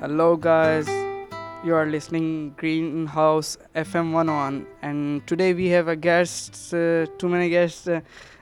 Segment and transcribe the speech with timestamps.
[0.00, 0.86] Hello, guys.
[1.64, 6.74] You are listening Greenhouse FM 101, and today we have a guest.
[6.74, 7.88] Uh, too many guests.
[7.88, 8.00] Uh,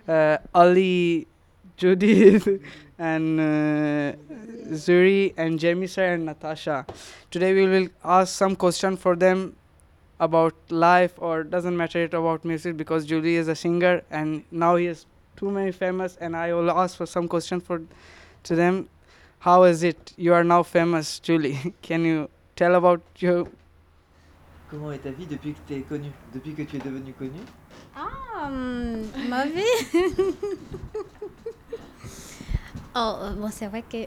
[0.09, 1.29] uh, Ali,
[1.77, 2.49] Judith,
[2.99, 4.13] and uh,
[4.73, 6.87] Zuri, and Jamie sir, and Natasha.
[7.31, 9.55] Today we will ask some question for them
[10.19, 14.75] about life, or doesn't matter it about music because Julie is a singer, and now
[14.75, 17.81] he is too many famous, and I will ask for some question for
[18.43, 18.89] to them.
[19.45, 20.15] How is it?
[20.17, 21.75] You are now famous, Julie.
[21.83, 23.47] Can you tell about your
[24.71, 27.41] Comment est ta vie depuis que tu es connu Depuis que tu es devenu connu
[27.95, 29.61] Ah, hum, ma vie
[32.97, 34.07] Oh, euh, bon, c'est vrai que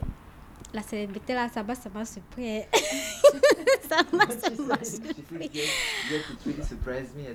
[0.72, 2.62] la célébrité, là, ça m'a, ça m'a surpris.
[3.88, 4.50] ça m'a, ça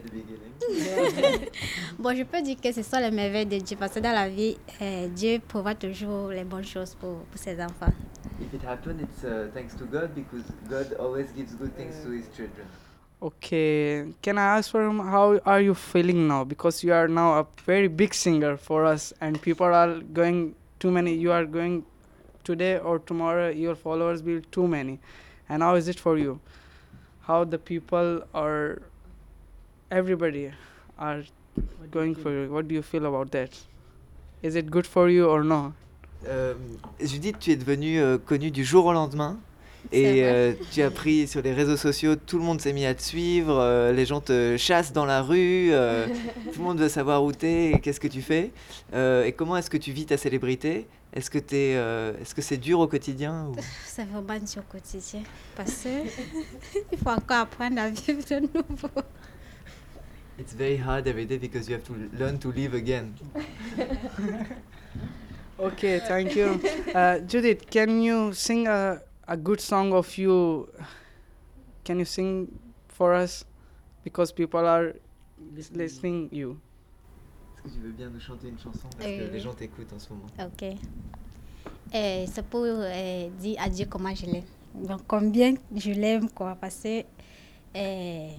[0.06, 0.52] beginning.
[2.00, 4.30] Bon, je peux dire que ce sont les merveilles de Dieu, parce que dans la
[4.30, 7.94] vie, euh, Dieu prévoit toujours les bonnes choses pour, pour ses enfants.
[8.40, 12.12] If it happened, it's uh, thanks to God because God always gives good things to
[12.12, 12.68] His children.
[13.22, 16.44] Okay, can I ask for him how are you feeling now?
[16.44, 20.92] Because you are now a very big singer for us, and people are going too
[20.92, 21.14] many.
[21.14, 21.86] You are going
[22.44, 23.50] today or tomorrow.
[23.50, 25.00] Your followers will be too many,
[25.50, 26.40] and how is it for you?
[27.22, 28.82] How the people are,
[29.92, 30.52] everybody
[31.00, 31.24] are
[31.92, 32.52] going for you?
[32.52, 33.58] What do you feel about that?
[34.42, 35.74] Is it good for you or no?
[36.28, 36.54] Euh,
[37.02, 39.38] Judith, tu es devenue euh, connue du jour au lendemain.
[39.92, 42.96] Et euh, tu as pris sur les réseaux sociaux, tout le monde s'est mis à
[42.96, 46.08] te suivre, euh, les gens te chassent dans la rue, euh,
[46.54, 48.52] tout le monde veut savoir où tu es et qu'est-ce que tu fais.
[48.94, 50.88] Euh, et comment est-ce que tu vis ta célébrité?
[51.14, 54.72] Est-ce que t'es, euh, est-ce que c'est dur au quotidien ou- C'est vraiment dur au
[54.72, 55.22] quotidien,
[55.56, 55.90] parce que
[56.92, 58.90] il faut encore apprendre à vivre de nouveau.
[60.40, 63.14] It's very hard every day because you have to learn to live again.
[65.60, 66.60] Okay, thank you.
[66.96, 70.68] Uh, Judith, can you sing a, a good song of you?
[71.86, 72.48] Can you sing
[72.90, 73.46] for us?
[74.04, 74.94] Because people are
[75.76, 76.60] listening you.
[77.64, 80.00] Que tu veux bien nous chanter une chanson Parce Euh, que les gens t'écoutent en
[80.00, 80.26] ce moment.
[80.42, 80.64] Ok.
[81.94, 84.44] Et c'est pour euh, dire à Dieu comment je l'aime.
[84.76, 86.58] Donc, combien je l'aime, quoi.
[86.60, 87.04] Parce que,
[87.76, 88.30] euh,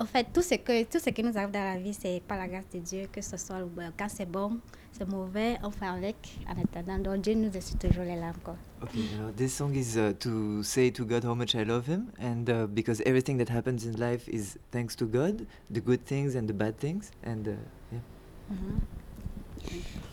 [0.00, 2.38] en fait, tout ce, que, tout ce qui nous arrive dans la vie, c'est par
[2.38, 4.58] la grâce de Dieu, que ce soit le- quand c'est bon,
[4.92, 6.16] c'est mauvais, on fait avec
[6.48, 6.98] en attendant.
[6.98, 8.56] Donc, Dieu nous essuie toujours les larmes, quoi.
[8.82, 12.06] Okay, alors this song is uh, to say to God how much I love Him,
[12.20, 16.34] and uh, because everything that happens in life is thanks to God, the good things
[16.36, 17.52] and the bad things, and uh.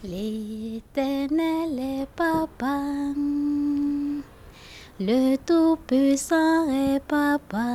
[0.03, 2.81] L'éternel est papa,
[4.99, 7.65] le tout-puissant est papa,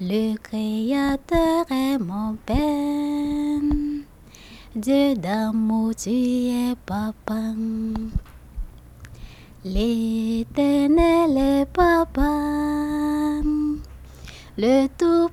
[0.00, 3.60] le créateur est mon père,
[4.74, 7.54] Dieu d'amour tu es papa.
[9.64, 13.42] L'éternel est papa,
[14.58, 14.86] le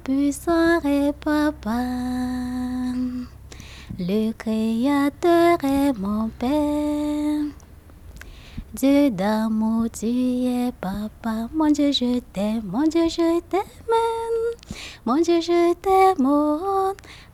[0.07, 1.83] tout-puissant est papa.
[3.99, 7.51] Le Créateur est mon Père.
[8.73, 11.49] Dieu d'amour, tu es papa.
[11.53, 12.61] Mon Dieu, je t'aime.
[12.65, 13.61] Mon Dieu, je t'aime.
[15.05, 16.21] Mon Dieu, je t'aime.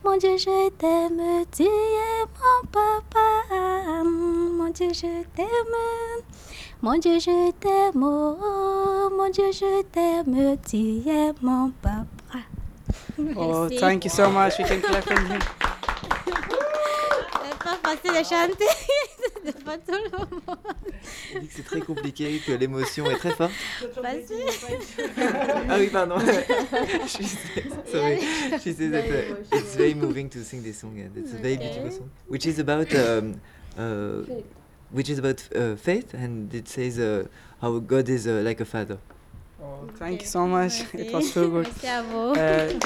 [0.04, 1.44] Mon Dieu, je t'aime.
[1.52, 4.02] Tu es mon papa.
[4.04, 6.26] Mon Dieu, je t'aime.
[6.82, 8.00] Mon Dieu, je t'aime.
[8.00, 10.56] Mon Dieu, je t'aime.
[10.68, 12.23] Tu es mon papa.
[13.16, 13.78] Oh, Merci.
[13.78, 14.58] thank you so much.
[14.58, 15.40] We can clap for him.
[17.44, 18.64] C'est pas facile de chanter.
[19.44, 20.40] C'est pas tout le monde.
[21.34, 23.52] Il dit que c'est très compliqué, que l'émotion est très forte.
[23.94, 24.36] Facile.
[25.68, 26.16] ah oui, pardon.
[27.06, 28.20] she says, sorry.
[28.62, 31.56] She says that uh, it's very moving to sing this song, and it's a very
[31.58, 33.40] beautiful song, which is about um,
[33.78, 34.22] uh,
[34.90, 37.26] which is about uh, faith, and it says uh,
[37.60, 38.98] how God is uh, like a father.
[39.64, 40.74] Oh, thank you so much.
[40.94, 41.66] It was so good.
[41.66, 42.32] Merci à vous.
[42.36, 42.78] Uh,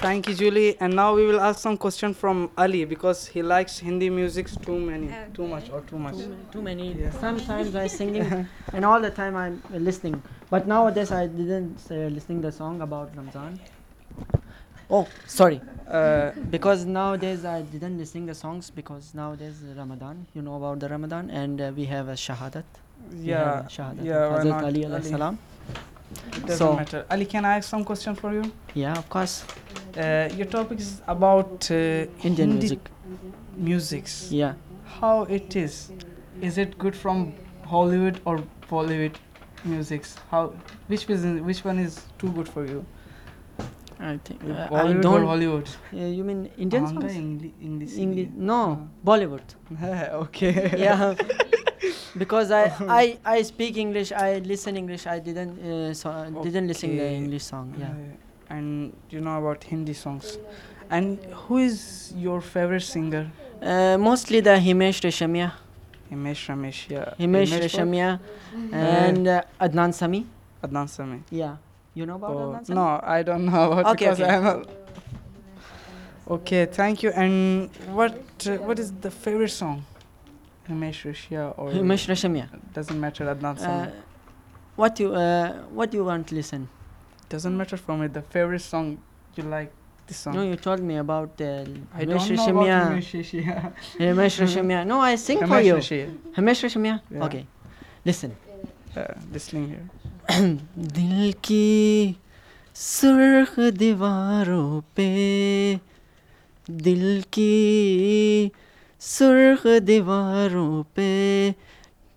[0.00, 0.76] thank you, Julie.
[0.80, 4.78] And now we will ask some question from Ali because he likes Hindi music too
[4.78, 6.16] many, too much or too much.
[6.16, 6.92] too, too many.
[6.92, 7.10] Yeah.
[7.10, 10.22] Sometimes I singing, and all the time I'm listening.
[10.50, 13.58] But nowadays I didn't uh, listening the song about Ramzan.
[14.90, 15.60] Oh, sorry.
[15.86, 20.26] Uh, Because nowadays I didn't listen the songs because nowadays Ramadan.
[20.34, 22.64] You know about the Ramadan, and uh, we have a shahadat.
[23.20, 24.04] Yeah, shahadat.
[24.04, 24.64] yeah, Hazrat?
[24.64, 25.02] Ali Ali.
[25.02, 25.38] salam.
[26.36, 27.04] it doesn't So- matter.
[27.10, 28.42] Ali, can I ask some question for you?
[28.74, 29.44] Yeah, of course.
[29.96, 31.74] Uh, your topic is about uh,
[32.22, 32.90] Indian Hindi music.
[33.56, 34.30] musics.
[34.30, 34.54] Yeah.
[35.00, 35.90] How it is?
[36.40, 37.32] Is it good from
[37.66, 39.16] Hollywood or Bollywood
[39.64, 40.16] musics?
[40.30, 40.52] How
[40.86, 42.84] which is which one is too good for you?
[44.00, 45.24] I think uh, I don't.
[45.26, 45.68] Hollywood?
[45.92, 47.12] Uh, you mean Indian songs?
[47.12, 47.96] Engli- English.
[47.98, 48.28] English?
[48.36, 49.42] No, Bollywood.
[50.24, 50.74] okay.
[50.78, 51.14] yeah
[52.18, 52.64] because I,
[53.00, 54.12] I I speak English.
[54.12, 55.06] I listen English.
[55.06, 56.10] I didn't uh, so
[56.42, 57.16] didn't listen the Okay.
[57.16, 57.74] English song.
[57.78, 57.90] Yeah.
[57.90, 60.38] Uh, and you know about Hindi songs.
[60.90, 63.30] And who is your favorite singer?
[63.62, 65.52] Uh, mostly the Himesh Reshammiya,
[66.10, 66.88] Himesh Ramesh.
[66.88, 67.12] Yeah.
[67.20, 67.62] Himesh what?
[67.62, 68.20] Reshammiya,
[68.72, 70.26] and uh, Adnan Sami.
[70.64, 71.22] Adnan Sami.
[71.30, 71.56] Yeah.
[71.94, 72.74] You know about Oh, Adnan Sami?
[72.80, 74.34] no, I don't know about Okay, because okay.
[74.34, 74.62] I'm a
[76.30, 77.10] Okay, thank you.
[77.10, 78.12] And what
[78.46, 79.84] uh, what is the favorite song?
[80.69, 82.47] Himesh Rishia or Himesh Reshamia.
[82.73, 83.91] doesn't matter Adnan Uh, Sami.
[84.75, 86.67] what you uh, what you want to listen?
[87.29, 88.07] doesn't matter for me.
[88.07, 88.97] The favorite song
[89.35, 89.71] you like
[90.07, 90.35] this song.
[90.35, 91.45] No, you told me about uh,
[91.95, 92.79] I Himesh don't know about Reshamia.
[92.91, 93.73] Himesh Rishia.
[93.99, 94.85] Himesh Reshamia.
[94.85, 95.75] No, I sing for Himesh you.
[95.75, 96.17] Rishia.
[96.37, 97.01] Himesh Reshamia.
[97.09, 97.25] Yeah.
[97.25, 97.45] Okay,
[98.05, 98.35] listen.
[98.95, 99.89] Uh, listening here.
[100.97, 102.15] दिल की
[102.75, 105.09] सुर्ख दीवारों पे
[106.85, 108.51] दिल की
[109.00, 111.10] सुर्ख दीवारों पे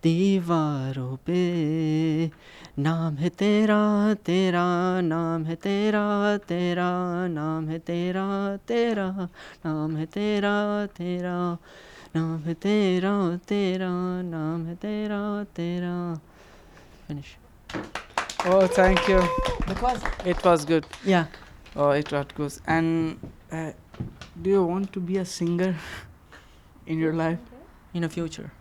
[0.04, 1.42] दीवारों पे
[2.80, 3.82] नाम है तेरा
[4.26, 4.66] तेरा
[5.02, 6.06] नाम है तेरा
[6.50, 6.90] तेरा
[7.28, 8.26] नाम है तेरा
[8.68, 9.08] तेरा
[9.66, 10.56] नाम है तेरा
[10.98, 11.36] तेरा
[12.16, 13.14] नाम है तेरा
[13.50, 13.92] तेरा
[14.32, 15.22] नाम है तेरा
[15.56, 15.96] तेरा
[17.08, 17.38] finish
[18.44, 19.20] Oh, thank you.
[19.68, 20.86] because It was good.
[21.06, 21.26] yeah
[21.76, 22.54] Oh, it was good.
[22.66, 23.20] And
[23.52, 23.72] uh,
[24.42, 25.76] do you want to be a singer
[26.88, 27.40] in your life
[27.94, 28.52] in the future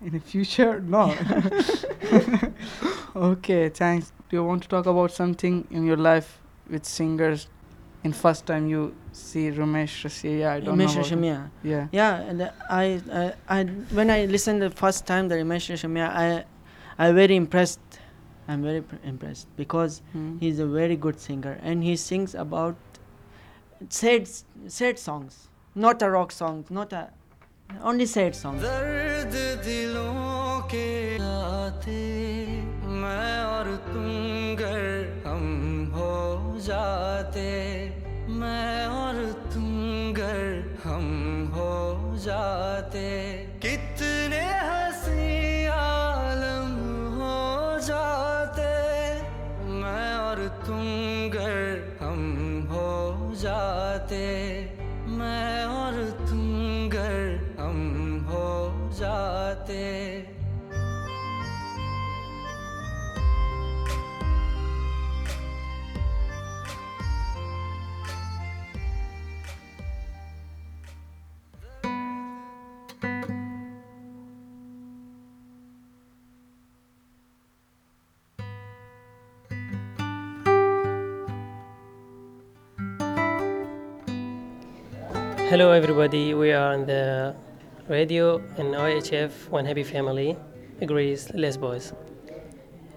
[0.00, 0.78] in the future?
[0.80, 1.12] No.
[3.16, 4.12] okay, thanks.
[4.28, 6.38] Do you want to talk about something in your life
[6.70, 7.48] with singers?
[8.04, 11.02] In first time you see Ramesh Rasia, I don't Ramesh know.
[11.02, 11.50] him.
[11.64, 11.88] Yeah.
[11.90, 16.08] Yeah, and uh, I, I, I, when I listened the first time the Ramesh Reshammiya,
[16.08, 16.44] I,
[16.96, 17.80] I very impressed.
[18.46, 20.38] I'm very pr- impressed because Hmm.
[20.38, 22.76] he's a very good singer and he sings about
[23.88, 24.28] sad,
[24.68, 27.10] sad songs, not a rock song, not a,
[27.83, 28.61] only sad songs.
[28.61, 29.33] दर्द
[29.65, 30.87] दिलों के
[31.17, 32.01] आते
[33.01, 34.07] मैं और तुम
[34.61, 34.81] गर
[35.27, 35.43] हम
[35.95, 36.13] हो
[36.67, 37.47] जाते
[85.50, 86.34] Hello, everybody.
[86.34, 87.34] We are in the
[87.87, 90.37] radio in OHF One Happy Family,
[90.85, 91.93] Greece, Lesbos.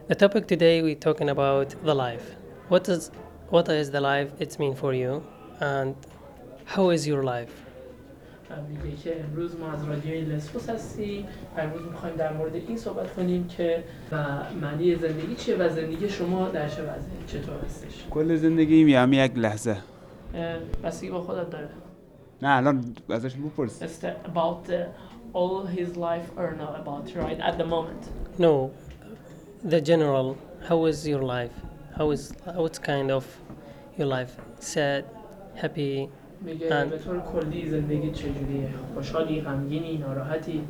[0.09, 2.37] The topic today we're talking about the life.
[2.69, 3.11] What is
[3.51, 5.25] what is the life it's mean for you,
[5.61, 5.95] and
[6.65, 7.67] how is your life?
[8.69, 11.27] میگه که امروز ما از رادیوی لسبوس هستیم
[11.57, 14.17] و امروز میخوایم در مورد این صحبت کنیم که و
[14.61, 19.17] معنی زندگی چیه و زندگی شما در چه وضعی چطور هستش کل زندگیم یه همه
[19.17, 19.77] یک لحظه
[20.35, 21.69] اه، بستگی با خودت داره
[22.42, 27.58] نه الان ازش بپرس It's about uh, all his life or not about right at
[27.58, 28.02] the moment
[28.40, 28.72] No,
[29.74, 30.38] the general.
[30.70, 31.58] How is your life?
[31.98, 32.22] How is
[32.62, 33.24] what's kind of
[33.98, 34.34] your life?
[34.60, 35.04] Sad,
[35.64, 36.10] happy.
[36.46, 40.64] میگه به طور کلی زندگی چجوریه خوشحالی غمگینی ناراحتی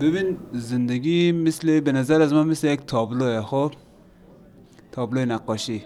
[0.00, 3.72] ببین زندگی مثل به نظر از من مثل یک تابلوه خب
[4.92, 5.84] تابلو نقاشی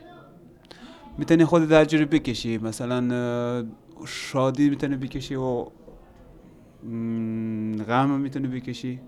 [1.19, 3.01] می‌تونی خودت هر جوری بکشی مثلا
[4.07, 5.67] شادی می‌تونی بکشی و
[7.89, 9.01] غم هم می‌تونی بکشی.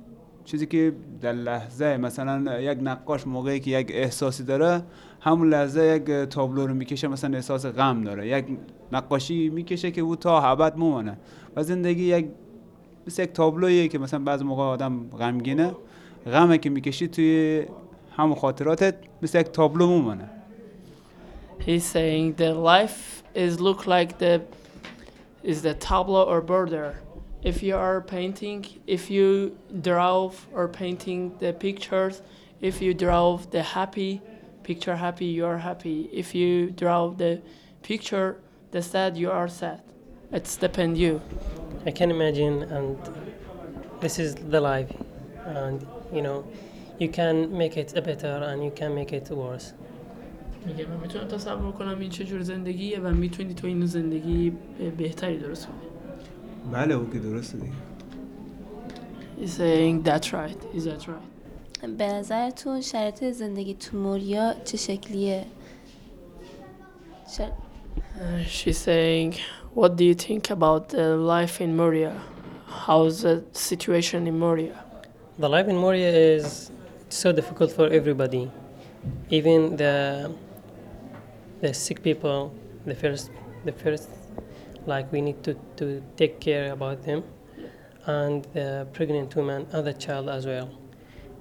[0.44, 4.82] چیزی که در لحظه مثلا یک نقاش موقعی که یک احساسی داره
[5.20, 8.28] همون لحظه یک تابلو رو می‌کشه مثلا احساس غم داره.
[8.28, 8.44] یک
[8.92, 11.16] نقاشی می‌کشه که او تا ابد میمونه
[11.56, 12.26] و زندگی یک
[13.06, 15.72] مثل یک تابلویه که مثلا بعض موقع آدم غمگینه.
[16.26, 17.64] غمه که می‌کشی توی
[18.16, 20.30] همون خاطراتت مثل یک تابلو میمونه
[21.60, 24.40] He's saying the life is look like the
[25.42, 27.00] is the tableau or border.
[27.42, 32.22] If you are painting, if you draw or painting the pictures,
[32.60, 34.20] if you draw the happy
[34.62, 36.08] picture happy, you are happy.
[36.12, 37.40] If you draw the
[37.82, 39.82] picture the sad, you are sad.
[40.30, 41.20] It's depend you.
[41.86, 42.98] I can imagine, and
[44.00, 44.92] this is the life,
[45.44, 46.46] and you know,
[46.98, 49.72] you can make it better and you can make it worse.
[50.65, 54.53] میگه من میتونم تصور کنم این چه جور زندگیه و میتونی تو این زندگی
[54.97, 55.75] بهتری درست کنی.
[56.71, 57.71] بله او که درسته دیگه
[59.41, 60.77] He's saying that's right.
[60.77, 61.87] Is that right?
[61.97, 65.45] به نظرتون شرایط زندگی تو موریا چه شکلیه؟
[67.37, 67.49] شر...
[68.15, 69.33] Uh, she's saying,
[69.75, 72.13] What do you think about the life in Moria?
[72.85, 74.77] How's the situation in Moria?
[75.37, 76.71] The life in Moria is
[77.09, 78.49] so difficult for everybody,
[79.29, 80.31] even the
[81.60, 82.54] the sick people.
[82.86, 83.30] The first,
[83.64, 84.08] the first,
[84.86, 87.22] like we need to, to take care about them,
[88.06, 90.70] and the pregnant woman and the child as well,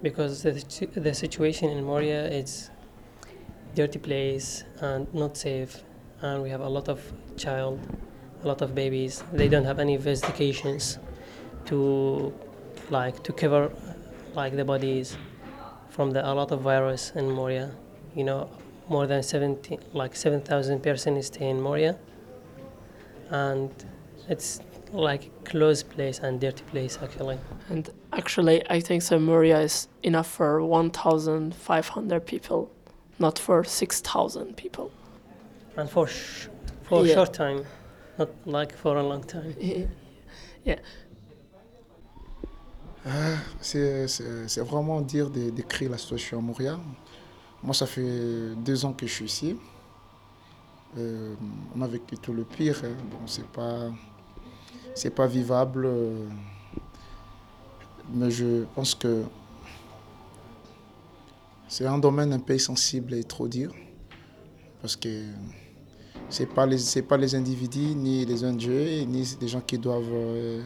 [0.02, 0.52] because the
[0.96, 2.70] the situation in Moria is
[3.76, 5.84] dirty place and not safe,
[6.22, 7.00] and we have a lot of
[7.38, 7.80] child,
[8.44, 9.24] a lot of babies.
[9.32, 11.00] They don't have any investigations
[11.66, 12.34] to
[12.90, 13.72] like to cover
[14.36, 15.18] like the bodies
[15.90, 17.72] from the a lot of virus in Moria.
[18.16, 18.50] You know,
[18.90, 21.96] more than 70 like 7,000 persons stay in Moria,
[23.30, 23.70] and
[24.28, 27.38] it's like a closed place and dirty place actually.
[27.70, 32.72] And actually, I think so Moria is enough for 1,500 people,
[33.20, 34.92] not for 6,000 people.
[35.78, 36.48] And for sh-
[36.84, 37.12] for Yeah.
[37.12, 37.66] a short time,
[38.18, 39.54] not like for a long time.
[40.66, 40.80] yeah.
[43.06, 46.80] Ah, C'est c'est- c'est vraiment dire de décrire la situation à Montréal.
[47.64, 49.58] Moi, ça fait deux ans que je suis ici.
[50.98, 51.36] Euh,
[51.76, 52.82] on a vécu tout le pire.
[52.84, 52.96] hein.
[53.12, 53.18] Bon,
[53.54, 53.90] pas,
[55.16, 55.88] pas vivable.
[58.14, 59.24] Mais je pense que
[61.68, 63.72] c'est un domaine un peu sensible et trop dire.
[64.82, 65.26] Parce que
[66.30, 66.68] c'est pas
[67.08, 68.68] pas les individus, ni les ONG,
[69.08, 70.62] ni les gens qui doivent euh,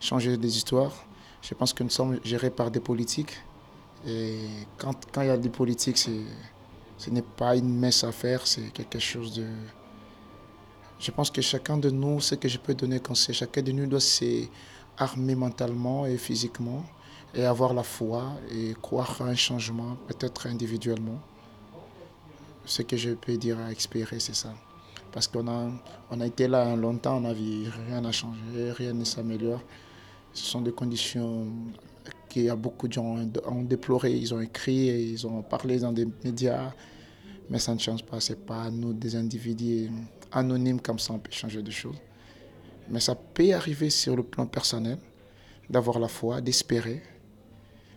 [0.00, 0.92] changer des histoires.
[1.40, 3.36] Je pense que nous sommes gérés par des politiques.
[4.06, 4.38] Et
[4.76, 9.34] quand, il y a des politiques, ce n'est pas une mince affaire, c'est quelque chose
[9.34, 9.46] de...
[11.00, 13.86] Je pense que chacun de nous, ce que je peux donner conseil, chacun de nous
[13.86, 16.84] doit s'armer mentalement et physiquement
[17.34, 21.20] et avoir la foi et croire à un changement, peut-être individuellement.
[22.64, 24.54] Ce que je peux dire à expirer, c'est ça.
[25.12, 25.70] Parce qu'on a,
[26.10, 29.62] on a été là longtemps, on a vu rien n'a changé, rien ne s'améliore.
[30.32, 31.46] Ce sont des conditions
[32.28, 33.16] qu'il y a beaucoup de gens
[33.46, 36.72] ont déploré, ils ont écrit, ils ont parlé dans des médias,
[37.50, 38.20] mais ça ne change pas.
[38.20, 39.90] C'est pas nous, des individus
[40.32, 41.96] anonymes comme ça, on peut changer de choses.
[42.90, 44.98] Mais ça peut arriver sur le plan personnel,
[45.68, 47.02] d'avoir la foi, d'espérer,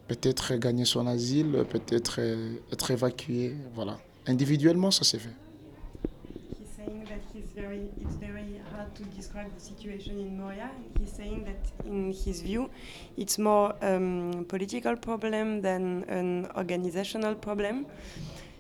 [0.08, 3.98] peut-être gagner son asile, peut-être euh, être évacué, voilà.
[4.28, 5.36] Individuellement, ça s'est fait.
[8.96, 10.70] To describe the situation in Moria.
[11.00, 12.70] He's saying that, in his view,
[13.18, 17.86] it's more um, political problem than an organizational problem.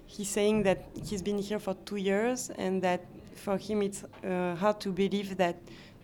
[0.05, 4.55] He's saying that he's been here for two years and that for him it's uh,
[4.55, 5.55] hard to believe that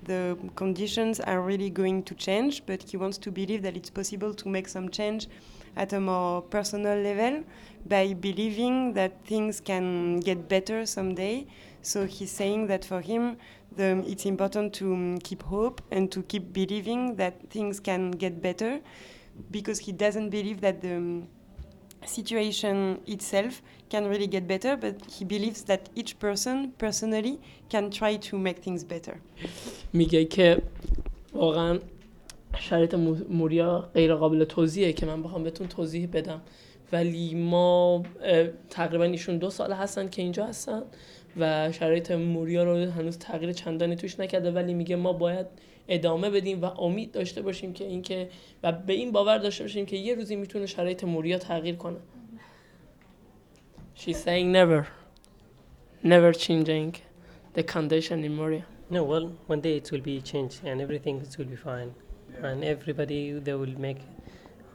[0.04, 4.34] the conditions are really going to change, but he wants to believe that it's possible
[4.34, 5.28] to make some change
[5.77, 7.45] at a more personal level
[7.87, 11.47] by believing that things can get better someday.
[11.83, 13.37] So he's saying that for him,
[13.77, 18.41] the, it's important to um, keep hope and to keep believing that things can get
[18.43, 18.81] better
[19.51, 21.29] because he doesn't believe that the um,
[22.05, 28.17] situation itself can really get better, but he believes that each person personally can try
[28.17, 29.21] to make things better.
[29.93, 30.63] میگه که
[31.35, 31.79] واقعا
[32.60, 36.42] شرایط مو- موریا غیر قابل توضیحه که من بخوام بهتون توضیح بدم.
[36.92, 38.04] ولی ما
[38.70, 40.82] تقریبا ایشون دو سال هستن که اینجا هستن
[41.38, 45.46] و شرایط موریا رو هنوز تغییر چندانی توش نکرده ولی میگه ما باید
[45.88, 48.30] ادامه بدیم و امید داشته باشیم که اینکه
[48.64, 51.98] و به این باور داشته باشیم که یه روزی می‌تونه شرایط موریا تغییر کنه.
[53.96, 54.84] She's saying never.
[56.04, 56.90] Never changing
[57.56, 58.66] the condition in Moria.
[58.92, 61.92] No, well, one day it will be changed and everything will be fine,
[62.43, 64.01] and everybody they will make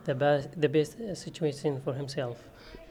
[0.05, 2.37] the best the best uh, situation for himself.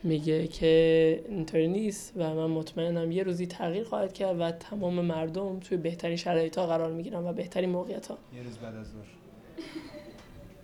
[0.03, 5.61] میگه که اینطوری نیست و من مطمئنم یه روزی تغییر خواهد کرد و تمام مردم
[5.61, 9.07] توی بهترین شرایط ها قرار میگیرن و بهترین موقعیت ها یه روز بعد از ظهر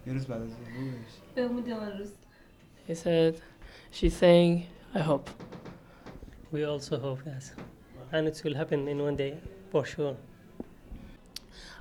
[0.07, 1.13] یه روز بعد از ظهر بگوش.
[1.35, 2.13] به امید آن روز
[2.89, 3.35] He said
[3.93, 4.63] she's saying
[4.95, 5.31] I hope
[6.53, 7.45] We also hope that,
[8.13, 9.39] and it will happen in one day
[9.71, 10.17] for sure.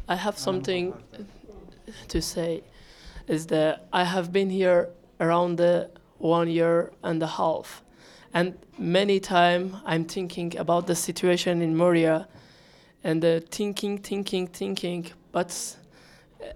[0.08, 0.94] I have something
[2.09, 2.62] to say
[3.26, 4.90] is that I have been here
[5.21, 7.83] around the one year and a half.
[8.33, 12.28] And many time I'm thinking about the situation in Moria
[13.02, 15.76] and uh, thinking thinking thinking but
[16.43, 16.47] uh,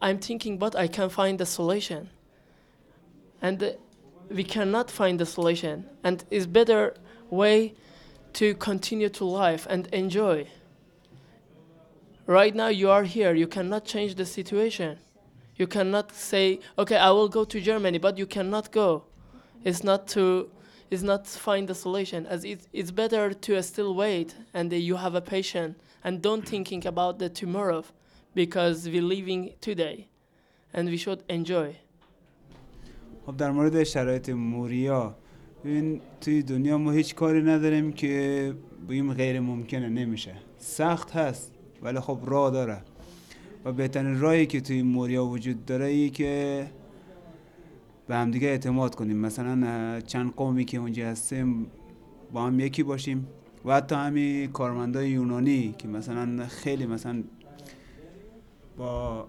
[0.00, 2.10] I'm thinking but I can find the solution.
[3.40, 3.72] And uh,
[4.30, 5.86] we cannot find the solution.
[6.02, 6.94] And it's better
[7.30, 7.74] way
[8.34, 10.46] to continue to life and enjoy
[12.27, 14.97] right now you are here you cannot change the situation
[15.57, 19.03] you cannot say okay i will go to germany but you cannot go
[19.63, 20.49] It's not to
[20.91, 24.95] is not to find the solution as it, it's better to still wait and you
[24.97, 27.83] have a patient and don't thinking about the tomorrow
[28.35, 30.07] because we're living today
[30.73, 31.75] and we should enjoy
[33.25, 35.15] خب در مورد شرایط موریا
[35.65, 38.53] ببین توی دنیا ما هیچ کاری نداریم که
[38.89, 41.51] بگیم غیر ممکنه نمیشه سخت هست
[41.82, 42.78] ولی خب راه داره.
[43.64, 46.66] و بهترین راهی که توی موریا وجود داره ای که
[48.08, 49.16] به همدیگه اعتماد کنیم.
[49.16, 51.66] مثلا چند قومی که اونجا هستیم
[52.32, 53.26] با هم یکی باشیم.
[53.64, 57.22] و حتی همین کارمندای یونانی که مثلا خیلی مثلا
[58.76, 59.26] با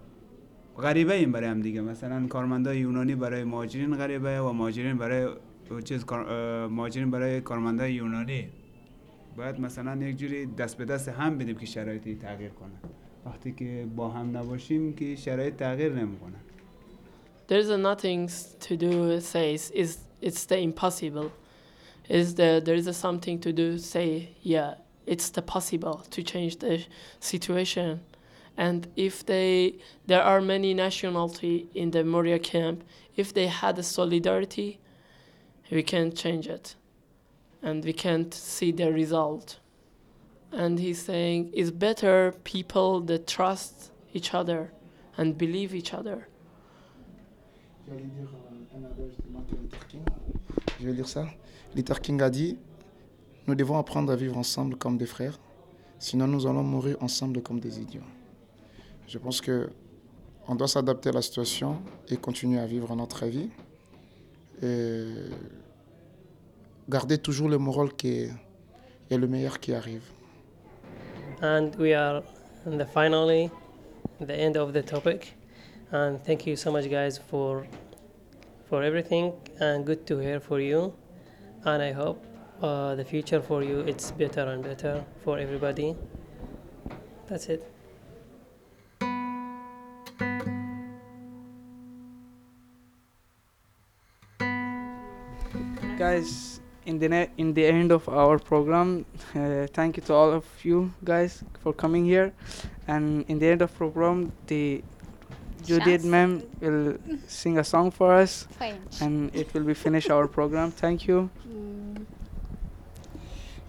[0.78, 5.28] غریبه ایم برای هم دیگه مثلا کارمندای یونانی برای مهاجرین غریبه و مهاجرین برای
[5.84, 6.04] چیز
[6.70, 8.48] مهاجرین برای کارمندای یونانی.
[9.37, 12.71] باید مثلا یک جوری دست به دست هم بدیم که شرایطی تغییر کنه
[13.25, 16.35] وقتی که با هم نباشیم که شرایط تغییر نمیکنه
[17.49, 21.29] there's a nothing s- to do says is it's the impossible
[22.09, 24.09] is the there is a something to do say
[24.53, 24.69] yeah
[25.13, 26.73] it's the possible to change the
[27.19, 27.99] situation
[28.65, 29.75] and if they
[30.11, 32.77] there are many nationality in the moria camp
[33.21, 34.69] if they had a solidarity
[35.77, 36.65] we can change it
[37.62, 39.60] And we can't see the result
[40.52, 44.72] and he's saying it's better people that trust each other
[45.16, 46.26] and believe each other
[50.78, 51.26] Je vais lire ça.
[51.74, 52.56] Luther King a dit
[53.46, 55.38] Nous devons apprendre à vivre ensemble comme des frères,
[55.98, 58.00] sinon nous allons mourir ensemble comme des idiots.
[59.06, 59.70] Je pense que
[60.48, 63.50] on doit s'adapter à la situation et continuer à vivre notre vie.
[64.62, 65.04] Et
[66.90, 68.30] garder toujours le moral qui
[69.10, 70.02] est, le meilleur qui arrive.
[71.42, 72.22] And we are
[72.66, 73.50] in the finally
[74.20, 75.34] the end of the topic.
[75.92, 77.66] And thank you so much guys for
[78.68, 80.92] for everything and good to hear for you.
[81.64, 82.24] And I hope
[82.62, 85.96] uh, the future for you it's better and better for everybody.
[87.28, 87.62] That's it.
[96.00, 96.49] guys
[96.86, 100.44] in the ne- in the end of our program uh, thank you to all of
[100.64, 102.32] you guys for coming here
[102.88, 104.82] and in the end of program the
[105.64, 106.04] Judith Chance.
[106.06, 106.96] ma'am will
[107.28, 109.00] sing a song for us French.
[109.02, 111.96] and it will be finish our program thank you Hmm.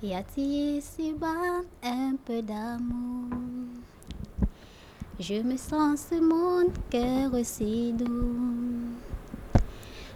[0.04, 3.30] Y a-t-il ici-bas un peu d'amour
[5.20, 8.96] Je me sens ce monde cœur si doux.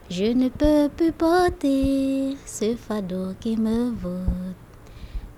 [0.07, 4.55] Je ne peux plus porter ce fardeau qui me voûte.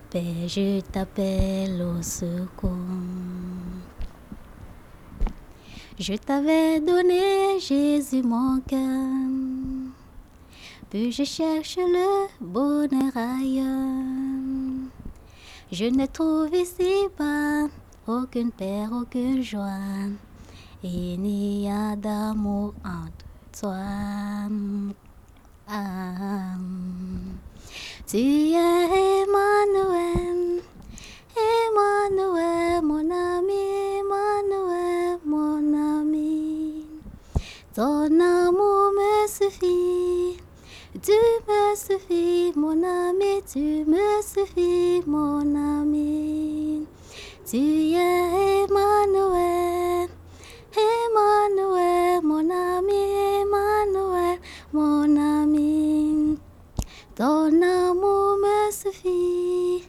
[0.10, 2.69] Père, je t'appelle au secours.
[5.97, 9.08] Je t'avais donné, Jésus, mon cœur.
[10.89, 14.88] Puis je cherche le bonheur ailleurs?
[15.71, 17.67] Je ne trouve ici pas
[18.06, 20.10] aucune paix, aucune joie.
[20.84, 23.26] Il n'y a d'amour entre
[23.59, 23.97] toi.
[28.07, 30.61] Tu es Emmanuel,
[31.35, 33.63] Emmanuel, mon ami,
[33.99, 36.85] Emmanuel, mon ami.
[37.75, 40.37] Ton amour me suffit,
[41.01, 46.87] tu me suffis, mon ami, tu me suffis, mon ami.
[47.45, 50.09] Tu es Emmanuel,
[50.77, 53.01] Emmanuel, mon ami,
[53.41, 54.39] Emmanuel,
[54.71, 56.37] mon ami.
[57.15, 59.83] Ton amour me suffit,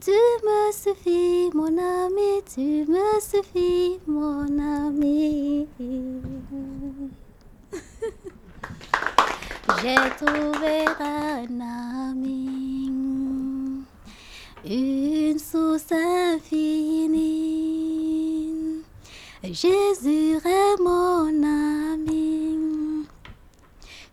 [0.00, 0.10] tu
[0.46, 5.68] me suffis, mon ami, tu me suffis, mon ami.
[9.80, 11.60] J'ai trouvé un
[12.10, 12.90] ami,
[14.64, 17.53] une source infinie.
[19.52, 23.06] Jésus est mon ami.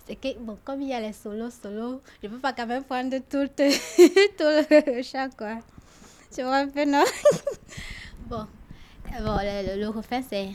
[0.06, 2.84] C'est que, bon, comme il y a les solos, solos, je peux pas quand même
[2.84, 5.60] prendre tout, tout le chant, quoi.
[6.36, 7.06] Tu vois un peu, non?
[8.30, 8.46] bon,
[9.24, 9.90] bon le, le,
[10.30, 10.50] c'est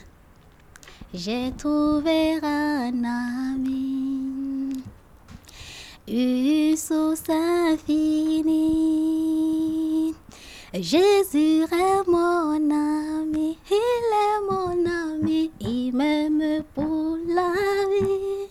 [1.14, 4.74] J'ai trouvé un ami,
[6.06, 8.76] une source infinie.
[10.74, 17.52] Jésus est mon ami, il est mon ami, il m'aime pour la
[17.88, 18.48] vie.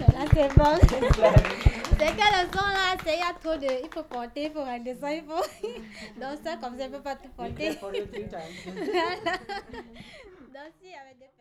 [0.00, 0.74] Là, c'est bon.
[0.80, 3.70] C'est que le son là, c'est il y a trop de.
[3.84, 5.44] Il faut porter, il faut rendre ça, il faut.
[6.20, 7.78] Donc, ça, comme ça, il ne peut pas tout porter.
[7.80, 8.00] Voilà.
[10.54, 11.39] Donc, si, avec des.